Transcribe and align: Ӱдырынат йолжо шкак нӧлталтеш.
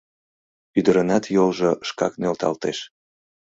Ӱдырынат 0.79 1.23
йолжо 1.35 1.71
шкак 1.87 2.13
нӧлталтеш. 2.21 2.77